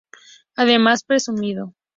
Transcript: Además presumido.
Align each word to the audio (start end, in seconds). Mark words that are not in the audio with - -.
Además 0.55 1.03
presumido. 1.03 1.75